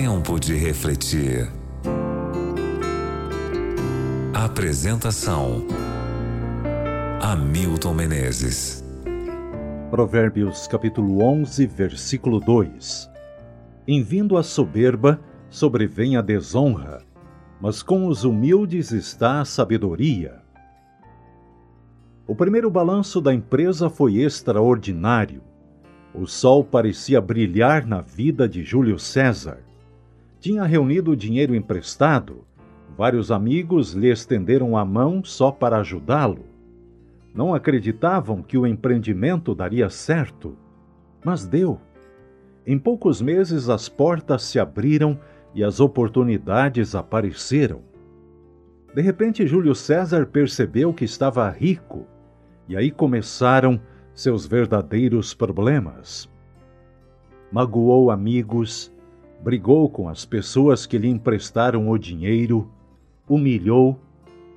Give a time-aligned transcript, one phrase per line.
[0.00, 1.50] Tempo de refletir.
[4.32, 5.66] Apresentação:
[7.20, 8.84] Hamilton Menezes.
[9.90, 13.10] Provérbios capítulo 11, versículo 2.
[13.88, 17.02] Em vindo a soberba, sobrevém a desonra,
[17.60, 20.40] mas com os humildes está a sabedoria.
[22.24, 25.42] O primeiro balanço da empresa foi extraordinário.
[26.14, 29.66] O sol parecia brilhar na vida de Júlio César.
[30.40, 32.44] Tinha reunido dinheiro emprestado.
[32.96, 36.44] Vários amigos lhe estenderam a mão só para ajudá-lo.
[37.34, 40.56] Não acreditavam que o empreendimento daria certo,
[41.24, 41.80] mas deu.
[42.66, 45.18] Em poucos meses as portas se abriram
[45.54, 47.82] e as oportunidades apareceram.
[48.94, 52.06] De repente, Júlio César percebeu que estava rico,
[52.68, 53.80] e aí começaram
[54.14, 56.28] seus verdadeiros problemas.
[57.50, 58.92] Magoou amigos,
[59.42, 62.70] brigou com as pessoas que lhe emprestaram o dinheiro,
[63.28, 63.98] humilhou,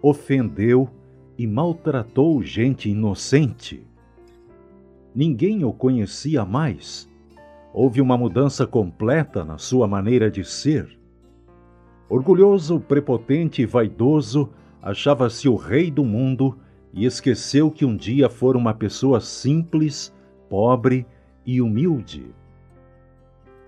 [0.02, 0.90] ofendeu
[1.38, 3.86] e maltratou gente inocente.
[5.14, 7.10] Ninguém o conhecia mais.
[7.74, 10.98] Houve uma mudança completa na sua maneira de ser.
[12.10, 14.50] Orgulhoso, prepotente e vaidoso,
[14.82, 16.58] achava-se o rei do mundo
[16.94, 20.14] e esqueceu que um dia fora uma pessoa simples,
[20.50, 21.06] pobre
[21.46, 22.26] e humilde.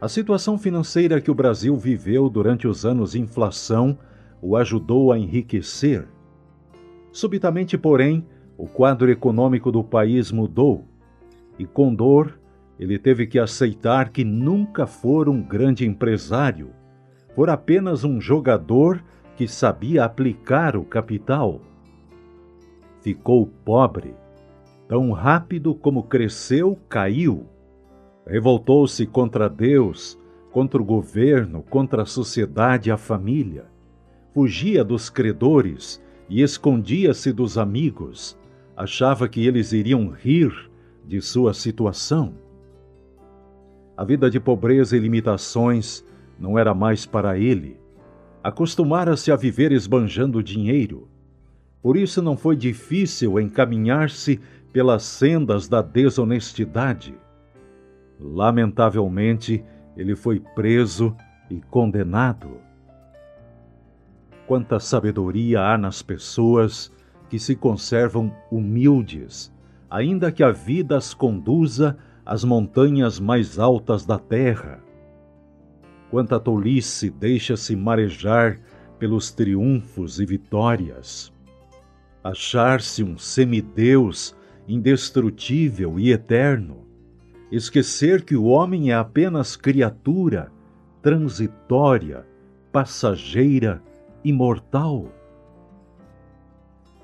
[0.03, 3.97] A situação financeira que o Brasil viveu durante os anos de inflação
[4.41, 6.05] o ajudou a enriquecer.
[7.09, 10.83] Subitamente, porém, o quadro econômico do país mudou
[11.57, 12.37] e, com dor,
[12.77, 16.71] ele teve que aceitar que nunca fora um grande empresário,
[17.33, 19.01] for apenas um jogador
[19.37, 21.61] que sabia aplicar o capital.
[22.99, 24.13] Ficou pobre.
[24.85, 27.47] Tão rápido como cresceu, caiu
[28.25, 30.17] Revoltou-se contra Deus,
[30.51, 33.65] contra o governo, contra a sociedade e a família.
[34.33, 38.37] Fugia dos credores e escondia-se dos amigos.
[38.77, 40.53] Achava que eles iriam rir
[41.05, 42.33] de sua situação.
[43.95, 46.03] A vida de pobreza e limitações
[46.39, 47.77] não era mais para ele.
[48.43, 51.07] Acostumara-se a viver esbanjando dinheiro.
[51.81, 54.39] Por isso não foi difícil encaminhar-se
[54.71, 57.13] pelas sendas da desonestidade.
[58.19, 59.63] Lamentavelmente,
[59.95, 61.15] ele foi preso
[61.49, 62.61] e condenado.
[64.47, 66.91] Quanta sabedoria há nas pessoas
[67.29, 69.53] que se conservam humildes,
[69.89, 74.83] ainda que a vida as conduza às montanhas mais altas da terra.
[76.09, 78.59] Quanta tolice deixa-se marejar
[78.99, 81.33] pelos triunfos e vitórias.
[82.23, 84.35] Achar-se um semideus
[84.67, 86.82] indestrutível e eterno
[87.55, 90.51] esquecer que o homem é apenas criatura
[91.03, 92.25] transitória,
[92.71, 93.79] passageira
[94.23, 95.07] e mortal.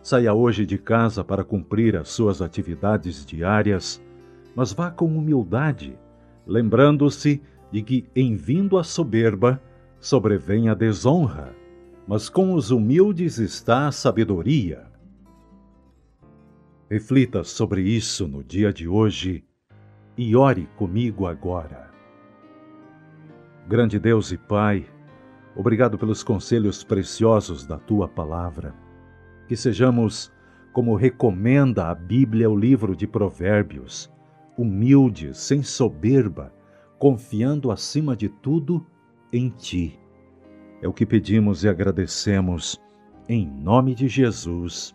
[0.01, 4.01] Saia hoje de casa para cumprir as suas atividades diárias,
[4.55, 5.95] mas vá com humildade,
[6.47, 9.61] lembrando-se de que, em vindo a soberba,
[9.99, 11.53] sobrevém a desonra,
[12.07, 14.87] mas com os humildes está a sabedoria.
[16.89, 19.43] Reflita sobre isso no dia de hoje
[20.19, 21.89] e ore comigo agora.
[23.69, 24.85] Grande Deus e Pai,
[25.55, 28.75] obrigado pelos conselhos preciosos da tua palavra.
[29.47, 30.29] Que sejamos,
[30.73, 34.11] como recomenda a Bíblia, o livro de Provérbios,
[34.57, 36.53] humildes, sem soberba,
[36.97, 38.85] confiando acima de tudo
[39.31, 39.97] em ti.
[40.81, 42.77] É o que pedimos e agradecemos,
[43.29, 44.93] em nome de Jesus.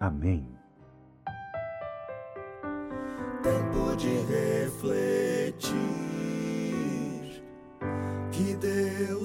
[0.00, 0.48] Amém.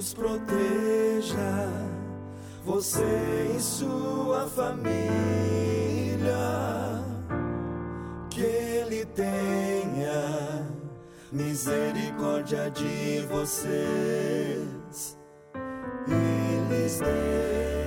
[0.02, 1.68] Deus proteja
[2.64, 4.90] você e sua família.
[8.28, 10.66] Que Ele tenha
[11.30, 15.16] misericórdia de vocês
[16.08, 17.81] e lhes dê